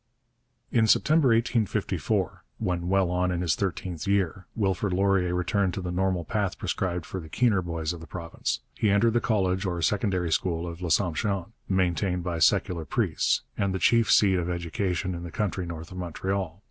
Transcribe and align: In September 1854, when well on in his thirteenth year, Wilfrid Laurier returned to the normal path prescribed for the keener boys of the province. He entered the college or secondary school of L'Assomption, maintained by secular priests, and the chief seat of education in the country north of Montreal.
In 0.71 0.87
September 0.87 1.27
1854, 1.27 2.43
when 2.57 2.89
well 2.89 3.11
on 3.11 3.29
in 3.29 3.41
his 3.41 3.53
thirteenth 3.55 4.07
year, 4.07 4.47
Wilfrid 4.55 4.93
Laurier 4.93 5.35
returned 5.35 5.75
to 5.75 5.81
the 5.81 5.91
normal 5.91 6.25
path 6.25 6.57
prescribed 6.57 7.05
for 7.05 7.19
the 7.19 7.29
keener 7.29 7.61
boys 7.61 7.93
of 7.93 7.99
the 8.01 8.07
province. 8.07 8.61
He 8.73 8.89
entered 8.89 9.13
the 9.13 9.21
college 9.21 9.63
or 9.63 9.79
secondary 9.83 10.31
school 10.31 10.65
of 10.65 10.81
L'Assomption, 10.81 11.53
maintained 11.69 12.23
by 12.23 12.39
secular 12.39 12.83
priests, 12.83 13.43
and 13.55 13.75
the 13.75 13.77
chief 13.77 14.11
seat 14.11 14.39
of 14.39 14.49
education 14.49 15.13
in 15.13 15.21
the 15.21 15.29
country 15.29 15.67
north 15.67 15.91
of 15.91 15.99
Montreal. 15.99 16.59